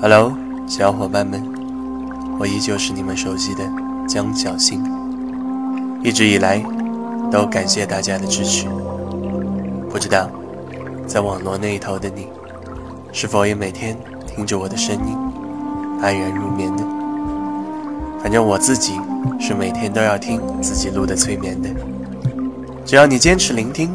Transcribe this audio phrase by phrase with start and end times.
[0.00, 0.32] Hello，
[0.66, 1.42] 小伙伴们，
[2.38, 3.62] 我依旧是你们熟悉的
[4.08, 4.82] 江小新。
[6.02, 6.64] 一直以来，
[7.30, 8.66] 都感谢大家的支持。
[9.90, 10.30] 不知道，
[11.06, 12.28] 在网络那一头的你，
[13.12, 13.96] 是否也每天
[14.26, 15.16] 听着我的声音，
[16.00, 16.82] 安然入眠呢？
[18.22, 18.98] 反正我自己
[19.38, 21.68] 是每天都要听自己录的催眠的。
[22.86, 23.90] 只要你坚持聆听，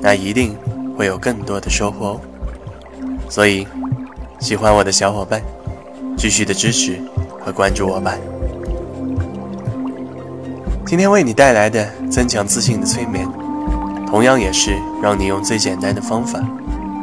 [0.00, 0.56] 那一定
[1.02, 2.20] 会有更多的收获哦。
[3.28, 3.66] 所以。
[4.38, 5.40] 喜欢我的小伙伴，
[6.16, 7.00] 继续的支持
[7.40, 8.12] 和关注我吧。
[10.84, 13.24] 今天为你带来的增强自信的催眠，
[14.04, 16.40] 同样也是让你用最简单的方法，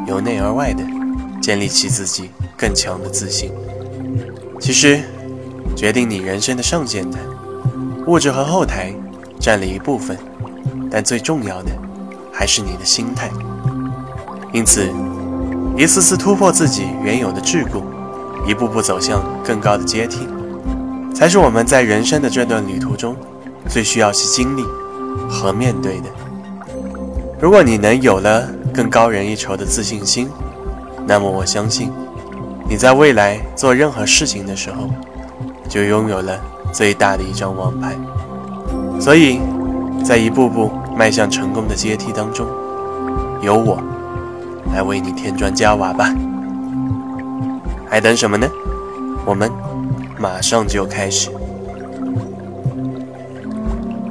[0.06, 0.84] 由内而外的
[1.40, 3.50] 建立起自己更强的自信。
[4.60, 5.00] 其实，
[5.74, 7.16] 决定你人生的上限的
[8.06, 8.92] 物质和后台
[9.40, 10.18] 占了一部分，
[10.90, 11.70] 但最重要的
[12.30, 13.30] 还是你的心态。
[14.52, 14.88] 因此。
[15.76, 17.80] 一次次突破自己原有的桎梏，
[18.46, 20.28] 一步步走向更高的阶梯，
[21.14, 23.16] 才是我们在人生的这段旅途中
[23.66, 24.64] 最需要去经历
[25.26, 26.08] 和面对的。
[27.40, 30.28] 如果你能有了更高人一筹的自信心，
[31.06, 31.90] 那么我相信
[32.68, 34.90] 你在未来做任何事情的时候，
[35.66, 36.38] 就拥有了
[36.72, 37.96] 最大的一张王牌。
[39.00, 39.40] 所以，
[40.04, 42.46] 在一步步迈向成功的阶梯当中，
[43.40, 43.82] 有我。
[44.72, 46.14] 来为你添砖加瓦吧，
[47.88, 48.48] 还等什么呢？
[49.26, 49.50] 我们
[50.18, 51.30] 马上就开始。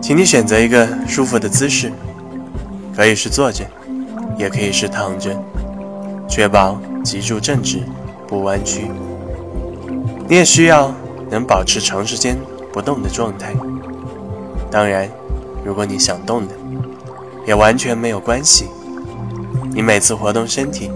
[0.01, 1.91] 请你选择一个舒服的姿势，
[2.95, 3.63] 可以是坐着，
[4.37, 5.35] 也可以是躺着，
[6.27, 7.83] 确保脊柱正直，
[8.27, 8.89] 不弯曲。
[10.27, 10.93] 你也需要
[11.29, 12.37] 能保持长时间
[12.71, 13.53] 不动的状态。
[14.69, 15.09] 当然，
[15.63, 16.53] 如果你想动的，
[17.45, 18.67] 也完全没有关系。
[19.79, 20.91] 你每次活动身体，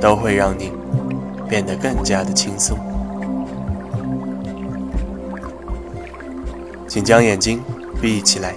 [0.00, 0.72] 都会让你
[1.48, 2.76] 变得更加的轻松。
[6.88, 7.62] 请将眼睛
[8.02, 8.56] 闭起来，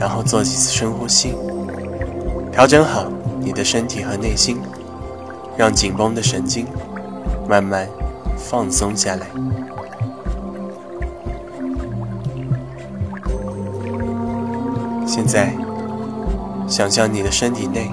[0.00, 1.32] 然后做几次深呼吸，
[2.50, 3.06] 调整好
[3.38, 4.58] 你的身体和内心，
[5.56, 6.66] 让紧绷的神经
[7.48, 7.88] 慢慢
[8.36, 9.28] 放松下来。
[15.06, 15.54] 现在，
[16.66, 17.88] 想象你的身体内。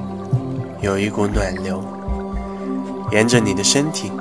[0.79, 1.83] 有一股暖流，
[3.11, 4.11] 沿着你的身体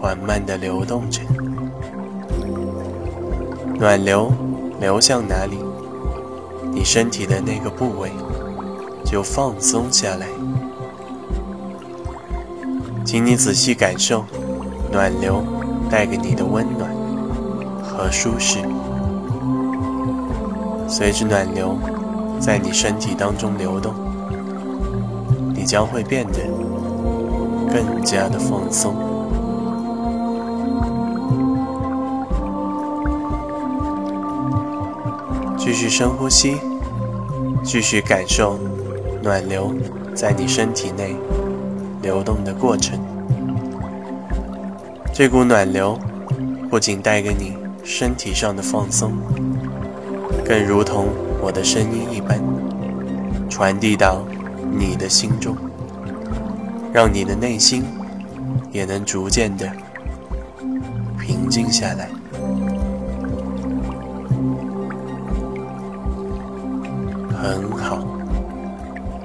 [0.00, 1.20] 缓慢地流动着。
[3.76, 4.32] 暖流
[4.80, 5.58] 流向哪里，
[6.70, 8.12] 你身体的那个部位
[9.04, 10.28] 就放松下来。
[13.04, 14.24] 请你仔细感受
[14.92, 15.42] 暖流
[15.90, 16.88] 带给你的温暖
[17.82, 18.58] 和舒适。
[20.86, 21.76] 随着暖流
[22.38, 23.92] 在你身体当中流动。
[25.64, 26.40] 你将会变得
[27.72, 28.94] 更加的放松。
[35.56, 36.58] 继续深呼吸，
[37.62, 38.58] 继续感受
[39.22, 39.74] 暖流
[40.14, 41.16] 在你身体内
[42.02, 43.00] 流动的过程。
[45.14, 45.98] 这股暖流
[46.68, 49.14] 不仅带给你身体上的放松，
[50.44, 51.06] 更如同
[51.40, 52.38] 我的声音一般，
[53.48, 54.18] 传递到。
[54.76, 55.56] 你的心中，
[56.92, 57.84] 让你的内心
[58.72, 59.70] 也能逐渐的
[61.18, 62.08] 平静下来。
[67.40, 68.04] 很好，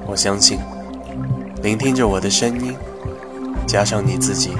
[0.05, 0.59] 我相信，
[1.63, 2.75] 聆听着我的声音，
[3.65, 4.51] 加上你自己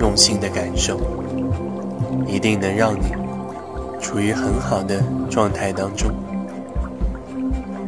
[0.00, 1.00] 用心的感受，
[2.26, 3.14] 一定能让你
[4.00, 6.10] 处于很好的状态当中。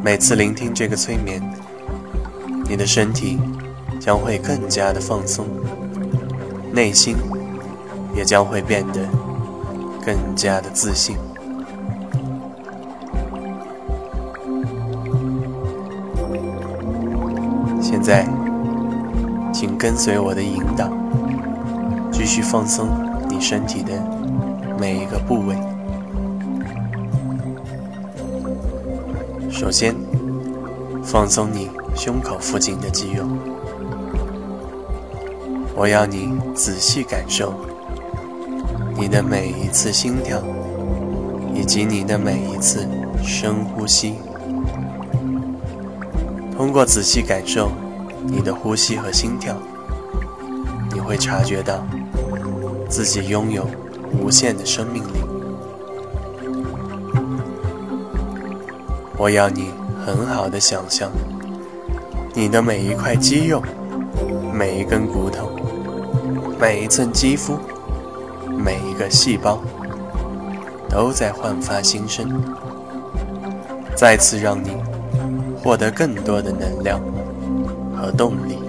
[0.01, 1.41] 每次聆听这个催眠。
[2.69, 3.39] 你的身体
[3.99, 5.45] 将会更加的放松，
[6.73, 7.15] 内心
[8.13, 9.07] 也将会变得
[10.05, 11.15] 更加的自信。
[17.81, 18.27] 现在，
[19.53, 20.91] 请跟随我的引导，
[22.11, 22.89] 继续放松
[23.29, 23.93] 你身体的
[24.77, 25.55] 每一个部位。
[29.49, 29.95] 首先，
[31.01, 31.69] 放松你。
[31.97, 33.25] 胸口附近的肌肉，
[35.75, 37.51] 我要你仔细感受
[38.95, 40.39] 你的每一次心跳，
[41.55, 42.87] 以及你的每一次
[43.23, 44.13] 深呼吸。
[46.55, 47.71] 通过仔细感受
[48.23, 49.55] 你的呼吸和心跳，
[50.93, 51.83] 你会察觉到
[52.87, 53.67] 自己拥有
[54.21, 55.23] 无限的生命力。
[59.17, 59.71] 我要你
[60.05, 61.11] 很好的想象。
[62.37, 63.59] 你的每一块肌肉，
[64.53, 65.49] 每一根骨头，
[66.61, 67.57] 每一寸肌肤，
[68.55, 69.59] 每一个细胞，
[70.87, 72.29] 都在焕发新生，
[73.95, 74.77] 再次让你
[75.63, 77.01] 获得更多的能量
[77.95, 78.59] 和动力。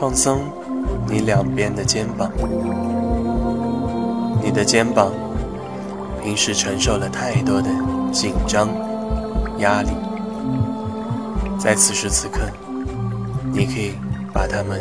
[0.00, 0.40] 放松
[1.08, 2.32] 你两边的肩膀，
[4.42, 5.12] 你的肩膀
[6.22, 7.70] 平时承受了太多的
[8.12, 8.68] 紧张、
[9.58, 9.90] 压力，
[11.58, 12.40] 在此时此刻，
[13.52, 13.92] 你可以
[14.32, 14.80] 把它们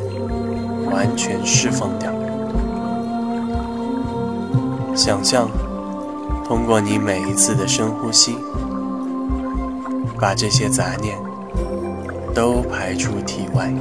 [0.92, 2.12] 完全释放掉。
[4.96, 5.50] 想象
[6.46, 8.36] 通过你每一次的深呼吸，
[10.20, 11.18] 把这些杂念
[12.34, 13.72] 都排出体外。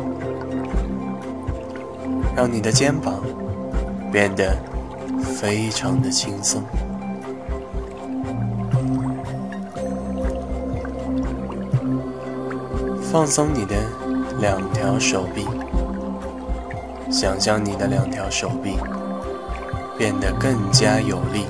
[2.37, 3.15] 让你的肩膀
[4.13, 4.55] 变得
[5.23, 6.63] 非常的轻松，
[13.17, 13.75] 放松你的
[14.41, 15.47] 两条手臂，
[17.11, 18.77] 想象你的两条手臂
[19.97, 21.47] 变得更加有力。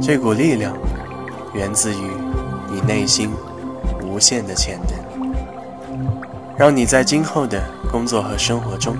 [0.00, 0.78] 这股力量
[1.52, 2.12] 源自于
[2.70, 3.32] 你内心
[4.04, 5.34] 无限的潜能，
[6.56, 7.60] 让你在今后的。
[7.90, 8.96] 工作和生活中，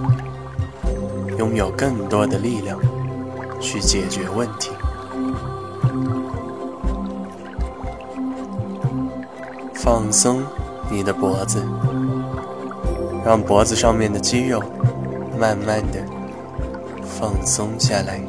[1.39, 2.77] 拥有更多的力量
[3.61, 4.71] 去解决问题。
[9.87, 10.43] 放松
[10.91, 11.63] 你的脖子，
[13.25, 14.61] 让脖子上面的肌肉
[15.39, 16.01] 慢慢的
[17.05, 18.21] 放松下来。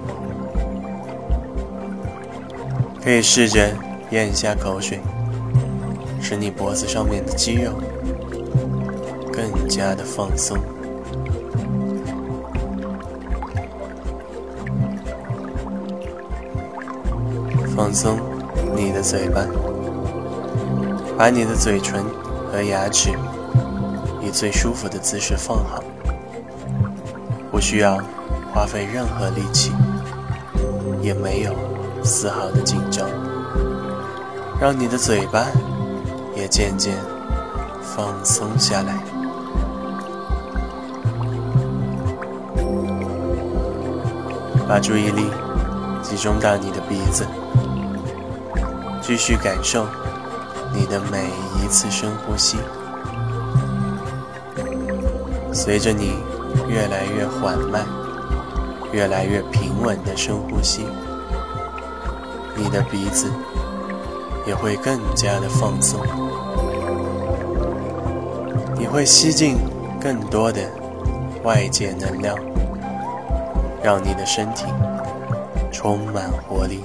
[3.03, 3.71] 可以试着
[4.11, 4.99] 咽下口水，
[6.21, 7.71] 使你脖子上面的肌肉。
[9.33, 10.59] 更加的放松，
[17.75, 18.19] 放松
[18.75, 19.41] 你的嘴巴，
[21.17, 22.05] 把你的嘴唇
[22.51, 23.09] 和牙齿
[24.21, 25.83] 以最舒服的姿势放好，
[27.51, 27.97] 不需要
[28.53, 29.73] 花费任何力气，
[31.01, 31.55] 也没有
[32.03, 33.09] 丝毫的紧张，
[34.61, 35.47] 让你的嘴巴
[36.35, 36.95] 也渐渐
[37.81, 39.03] 放松下来。
[44.67, 45.31] 把注意力
[46.03, 47.25] 集中到你的鼻子，
[49.01, 49.87] 继续感受
[50.77, 51.25] 你的每
[51.59, 52.57] 一次深呼吸。
[55.51, 56.13] 随着你
[56.67, 57.83] 越来越缓慢、
[58.91, 60.85] 越来越平稳的深呼吸，
[62.55, 63.31] 你的鼻子
[64.45, 65.99] 也会更加的放松。
[68.77, 69.57] 你会吸进
[69.99, 70.61] 更多的
[71.43, 72.37] 外界能量。
[73.83, 74.65] 让你的身体
[75.71, 76.83] 充满活力，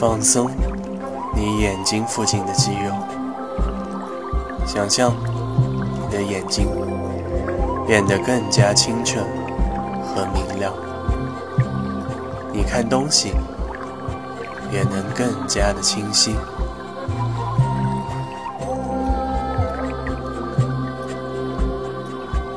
[0.00, 0.50] 放松
[1.36, 2.90] 你眼睛附近的肌肉，
[4.66, 5.12] 想象
[5.92, 6.66] 你的眼睛
[7.86, 9.20] 变得更加清澈
[10.06, 10.72] 和明亮，
[12.50, 13.34] 你看东西
[14.72, 16.34] 也能更加的清晰。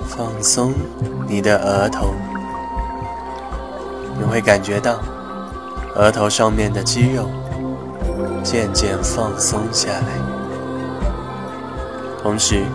[0.08, 0.74] 放松
[1.28, 2.14] 你的额头，
[4.18, 4.98] 你会感觉到
[5.96, 7.30] 额头上面的肌肉
[8.44, 10.08] 渐渐放松下来，
[12.22, 12.66] 同时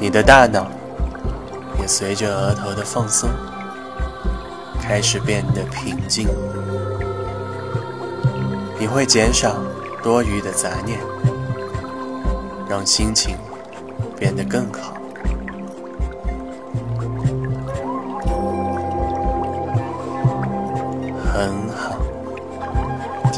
[0.00, 0.66] 你的大脑
[1.78, 3.28] 也随着额头的放松
[4.80, 6.26] 开始变得平静。
[8.78, 9.56] 你会减少
[10.02, 10.98] 多余的杂念，
[12.68, 13.36] 让心情
[14.18, 14.95] 变得更好。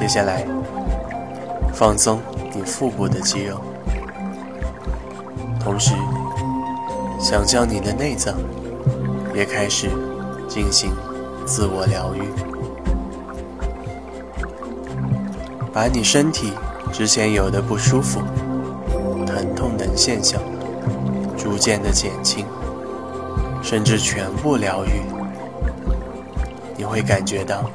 [0.09, 0.43] 接下来
[1.75, 2.19] 放松
[2.55, 3.61] 你腹部的肌肉，
[5.61, 5.93] 同时
[7.21, 8.35] 想象你的内脏
[9.35, 9.91] 也开始
[10.49, 10.93] 进行
[11.45, 12.23] 自我疗愈，
[15.75, 16.55] 把你身体
[16.91, 18.23] 之前有的不舒服、
[19.27, 20.41] 疼痛等现象
[21.37, 22.47] 逐渐的减轻，
[23.63, 25.03] 甚至全部疗愈，
[26.79, 27.71] 你会感觉到。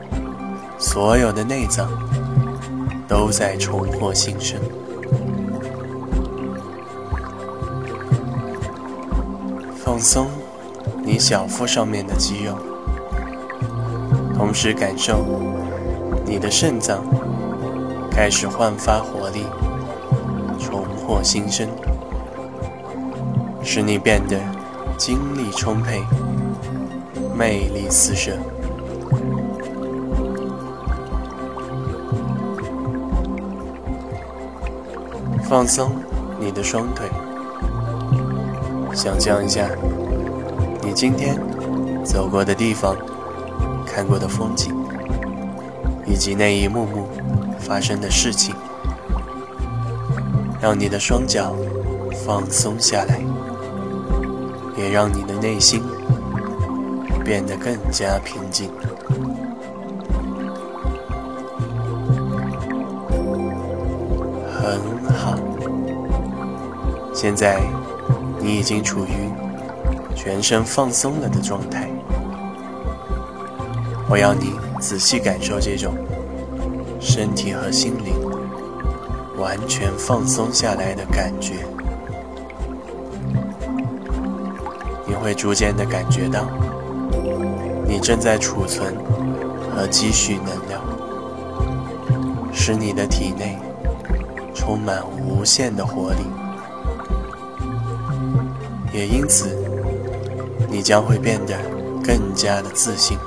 [0.79, 1.87] 所有的内脏
[3.07, 4.59] 都在重获新生。
[9.75, 10.27] 放松
[11.03, 12.57] 你小腹上面的肌肉，
[14.35, 15.25] 同时感受
[16.25, 17.03] 你的肾脏
[18.09, 19.45] 开始焕发活力，
[20.57, 21.67] 重获新生，
[23.61, 24.39] 使你变得
[24.97, 26.01] 精力充沛，
[27.37, 28.37] 魅力四射。
[35.53, 35.91] 放松
[36.39, 37.07] 你的双腿，
[38.91, 39.69] 想象一下
[40.81, 41.39] 你今天
[42.03, 42.97] 走过的地方、
[43.85, 44.73] 看过的风景，
[46.07, 47.07] 以及那一幕幕
[47.59, 48.55] 发生的事情，
[50.59, 51.55] 让你的双脚
[52.25, 53.21] 放松下来，
[54.75, 55.83] 也让你的内心
[57.23, 58.71] 变得更加平静。
[67.23, 67.61] 现在
[68.37, 69.31] 你已经处于
[70.13, 71.87] 全身放松了的状态。
[74.09, 75.93] 我要你仔细感受这种
[76.99, 78.13] 身体和心灵
[79.37, 81.65] 完全放松下来的感觉。
[85.07, 86.45] 你会逐渐的感觉到，
[87.87, 88.93] 你正在储存
[89.73, 90.81] 和积蓄能量，
[92.51, 93.57] 使你的体内。
[94.53, 96.19] 充满无限的活力，
[98.93, 99.49] 也因此，
[100.69, 101.57] 你将会变得
[102.03, 103.17] 更加的自信，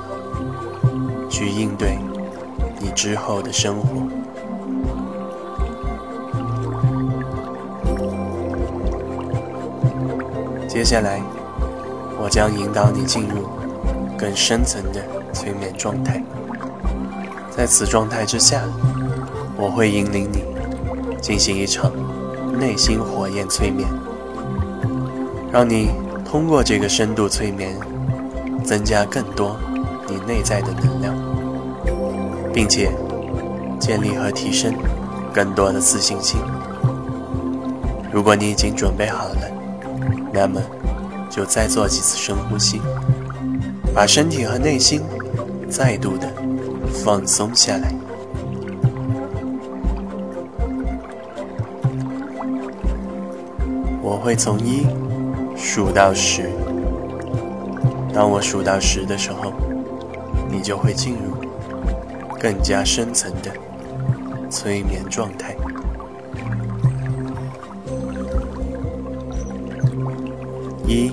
[1.29, 1.97] 去应对
[2.79, 4.07] 你之后的生活。
[10.69, 11.21] 接下来，
[12.17, 13.47] 我将引导你进入
[14.17, 16.23] 更深层的催眠状态，
[17.51, 18.61] 在此状态之下，
[19.57, 20.45] 我会引领你。
[21.19, 21.91] 进行一场
[22.57, 23.85] 内心火焰催眠，
[25.51, 25.89] 让你
[26.25, 27.75] 通过这个深度催眠，
[28.63, 29.57] 增加更多
[30.07, 31.15] 你内在的能量，
[32.53, 32.91] 并且
[33.79, 34.73] 建立和提升
[35.33, 36.39] 更多的自信心。
[38.11, 39.41] 如果你已经准备好了，
[40.33, 40.61] 那么
[41.29, 42.81] 就再做几次深呼吸，
[43.93, 45.01] 把身体和内心
[45.69, 46.27] 再度的
[47.03, 47.93] 放松下来。
[54.01, 54.85] 我会从一
[55.57, 56.49] 数到十，
[58.13, 59.51] 当我数到十的时候，
[60.49, 61.35] 你就会进入
[62.39, 63.51] 更加深层的
[64.49, 65.55] 催眠状态。
[70.85, 71.11] 一，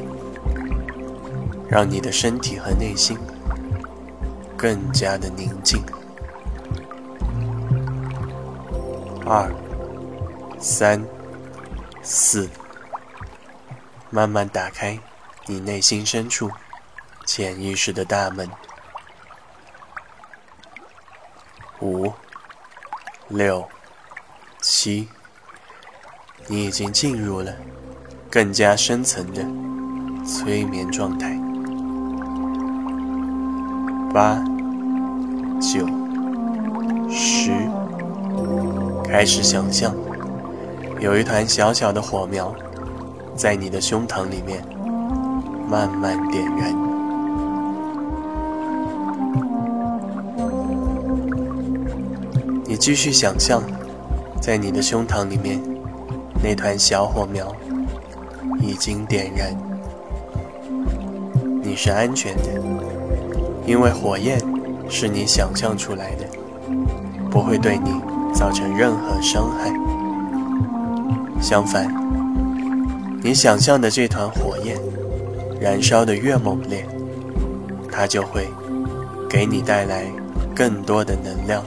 [1.69, 3.19] 让你的身体和内心
[4.57, 5.83] 更加的宁静。
[9.27, 9.51] 二，
[10.59, 11.03] 三，
[12.03, 12.49] 四。
[14.15, 14.97] 慢慢打开
[15.47, 16.49] 你内心深处
[17.27, 18.49] 潜意识的大门。
[21.81, 22.13] 五、
[23.27, 23.67] 六、
[24.61, 25.09] 七，
[26.47, 27.53] 你已经进入了
[28.31, 29.43] 更加深层的
[30.25, 31.37] 催眠状态。
[34.15, 34.37] 八、
[35.61, 35.89] 九、
[37.11, 37.51] 十，
[39.11, 39.93] 开始想象
[41.01, 42.55] 有一团小小的火苗。
[43.37, 44.63] 在你的胸膛里面
[45.69, 46.73] 慢慢点燃。
[52.65, 53.63] 你继续想象，
[54.41, 55.61] 在你的胸膛里面，
[56.43, 57.55] 那团小火苗
[58.61, 59.57] 已经点燃。
[61.63, 62.43] 你是安全的，
[63.67, 64.39] 因为火焰
[64.89, 66.27] 是你想象出来的，
[67.31, 68.01] 不会对你
[68.33, 69.73] 造成任何伤害。
[71.41, 71.93] 相反。
[73.25, 74.79] 你想象的这团火焰，
[75.59, 76.87] 燃烧的越猛烈，
[77.91, 78.47] 它就会
[79.31, 80.05] 给你带来
[80.55, 81.65] 更多的能量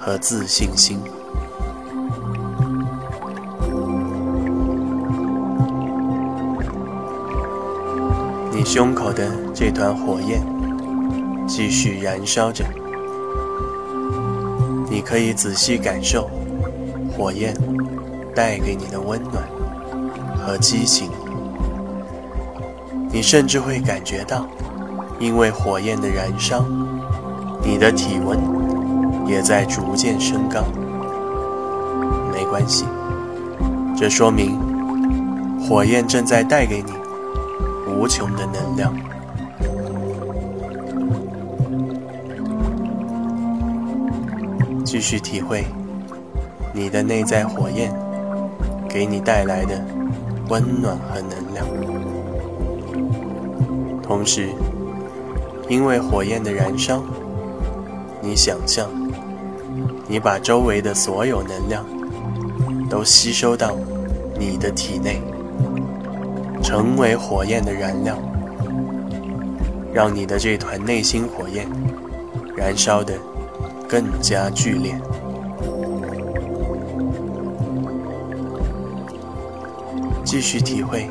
[0.00, 1.02] 和自信心。
[8.50, 10.40] 你胸口的这团火焰
[11.46, 12.64] 继续燃烧着，
[14.88, 16.30] 你可以仔细感受
[17.14, 17.54] 火焰
[18.34, 19.57] 带给你的温暖。
[20.48, 21.10] 和激情，
[23.10, 24.46] 你甚至会感觉到，
[25.18, 26.64] 因为火焰的燃烧，
[27.62, 28.40] 你的体温
[29.26, 30.64] 也在逐渐升高。
[32.32, 32.86] 没关系，
[33.94, 34.58] 这说明
[35.60, 36.92] 火焰正在带给你
[37.92, 38.90] 无穷的能量。
[44.82, 45.66] 继续体会
[46.72, 47.92] 你的内在火焰
[48.88, 49.97] 给你带来的。
[50.48, 51.66] 温暖和能量，
[54.02, 54.48] 同时，
[55.68, 57.02] 因为火焰的燃烧，
[58.22, 58.88] 你想象，
[60.06, 61.84] 你把周围的所有能量
[62.88, 63.76] 都吸收到
[64.38, 65.20] 你的体内，
[66.62, 68.16] 成为火焰的燃料，
[69.92, 71.68] 让你的这团内心火焰
[72.56, 73.12] 燃烧的
[73.86, 74.98] 更加剧烈。
[80.30, 81.08] 继续体会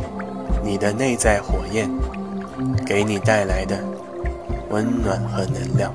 [0.63, 1.89] 你的内在火焰
[2.85, 3.75] 给你带来的
[4.69, 5.91] 温暖和能量，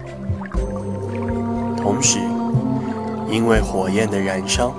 [1.76, 2.18] 同时，
[3.30, 4.74] 因为火焰的燃烧，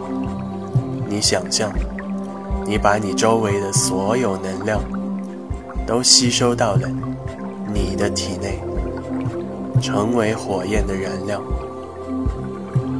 [1.08, 1.72] 你想象
[2.66, 4.82] 你把你周围的所有能量
[5.88, 6.90] 都吸收到了
[7.74, 8.60] 你的体内，
[9.82, 11.42] 成为火焰的燃料，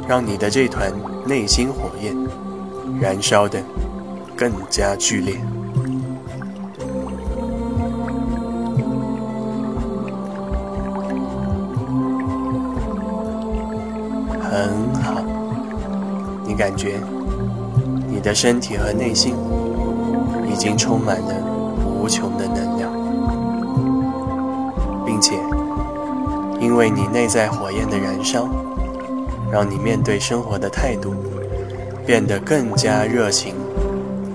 [0.08, 0.90] 让你的这团
[1.26, 2.16] 内心火焰
[2.98, 3.60] 燃烧的。
[4.36, 5.36] 更加剧烈，
[14.42, 15.22] 很好。
[16.46, 17.00] 你感觉
[18.08, 19.34] 你的身体和内心
[20.52, 21.34] 已经充满了
[22.02, 22.92] 无穷的能量，
[25.06, 25.38] 并且
[26.60, 28.48] 因为你内在火焰的燃烧，
[29.50, 31.14] 让你面对生活的态度
[32.04, 33.54] 变得更加热情。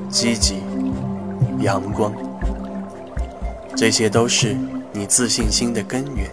[0.10, 0.64] 积极、
[1.60, 2.12] 阳光，
[3.76, 4.58] 这些都是
[4.92, 6.30] 你自信心的根源。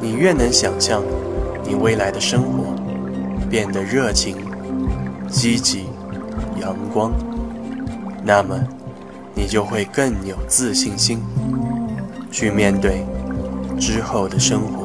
[0.00, 1.02] 你越能想象
[1.66, 2.74] 你未来的生活
[3.48, 4.36] 变得热情、
[5.30, 5.86] 积极、
[6.60, 7.10] 阳光，
[8.22, 8.60] 那么
[9.34, 11.22] 你就会更有自信心
[12.30, 13.02] 去面对
[13.80, 14.83] 之后的生活。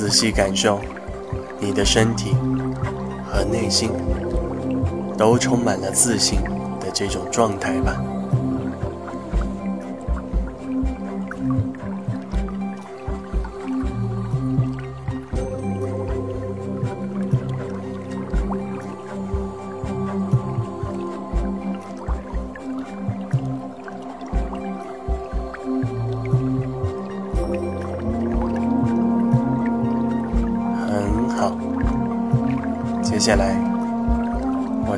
[0.00, 0.80] 仔细感受，
[1.58, 2.34] 你的身体
[3.30, 3.90] 和内心
[5.18, 6.40] 都充满了自信
[6.80, 8.02] 的这种状态吧。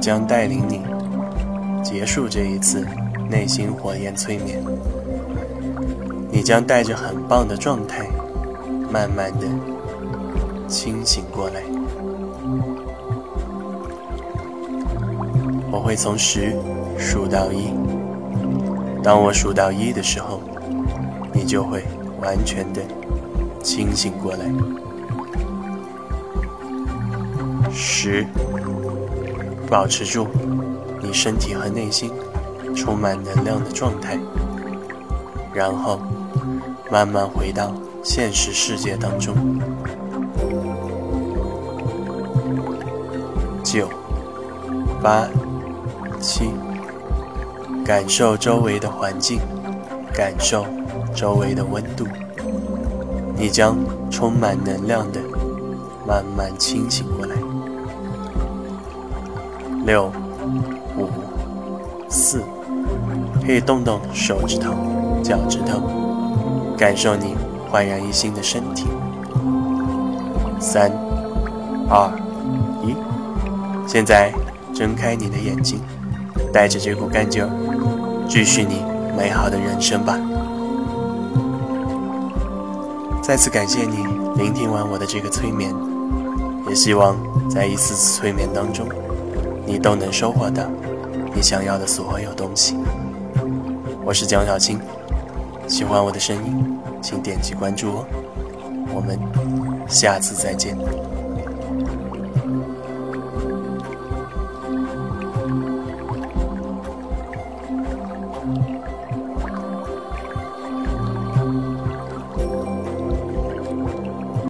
[0.02, 0.82] 将带领你
[1.80, 2.84] 结束这一次
[3.30, 4.60] 内心火焰催眠。
[6.28, 8.08] 你将带着很棒的状态，
[8.90, 9.46] 慢慢的
[10.66, 11.62] 清醒过来。
[15.70, 16.52] 我会从十
[16.98, 17.72] 数到一，
[19.04, 20.40] 当我数到一的时候，
[21.32, 21.84] 你就会
[22.20, 22.82] 完全的
[23.62, 24.40] 清醒过来。
[27.70, 28.26] 十，
[29.72, 30.26] 保持住
[31.00, 32.12] 你身体和内心
[32.76, 34.18] 充满能量的状态，
[35.54, 35.98] 然后
[36.90, 37.72] 慢慢回到
[38.04, 39.34] 现实世界当中。
[43.64, 43.88] 九，
[45.02, 45.26] 八，
[46.20, 46.50] 七，
[47.82, 49.40] 感受周围的环境，
[50.12, 50.66] 感受
[51.14, 52.06] 周围的温度，
[53.34, 53.78] 你将
[54.10, 55.18] 充满能量的
[56.06, 57.51] 慢慢清醒过来。
[59.84, 60.12] 六、
[60.96, 61.08] 五、
[62.08, 62.42] 四，
[63.44, 64.72] 可以动动手指头、
[65.22, 65.82] 脚趾头，
[66.78, 67.34] 感受你
[67.70, 68.86] 焕然一新的身体。
[70.60, 70.92] 三、
[71.88, 72.08] 二、
[72.84, 72.94] 一，
[73.86, 74.32] 现在
[74.72, 75.80] 睁开你的眼睛，
[76.52, 77.50] 带着这股干劲儿，
[78.28, 78.84] 继续你
[79.18, 80.16] 美好的人生吧。
[83.20, 84.04] 再次感谢你
[84.36, 85.74] 聆听完我的这个催眠，
[86.68, 87.16] 也希望
[87.48, 88.86] 在一次次催眠当中。
[89.66, 90.68] 你都能收获的
[91.34, 92.76] 你想要的所有东西。
[94.04, 94.80] 我是蒋小青，
[95.68, 98.06] 喜欢我的声音，请点击关注哦。
[98.94, 99.18] 我们
[99.88, 100.76] 下次再见。